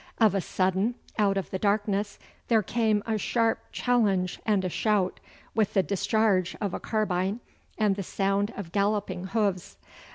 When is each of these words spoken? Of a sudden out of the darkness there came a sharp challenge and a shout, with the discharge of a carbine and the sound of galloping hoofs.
Of 0.17 0.33
a 0.33 0.41
sudden 0.41 0.95
out 1.19 1.37
of 1.37 1.51
the 1.51 1.59
darkness 1.59 2.17
there 2.47 2.63
came 2.63 3.03
a 3.05 3.19
sharp 3.19 3.59
challenge 3.71 4.39
and 4.47 4.65
a 4.65 4.67
shout, 4.69 5.19
with 5.53 5.75
the 5.75 5.83
discharge 5.83 6.55
of 6.59 6.73
a 6.73 6.79
carbine 6.79 7.39
and 7.77 7.95
the 7.95 8.01
sound 8.01 8.51
of 8.57 8.71
galloping 8.71 9.25
hoofs. 9.25 9.77